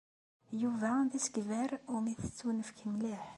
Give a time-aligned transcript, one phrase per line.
[0.61, 3.23] Yuba d asegbar umi tettunefk mliḥ.